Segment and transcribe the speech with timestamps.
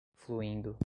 [0.17, 0.77] fluindo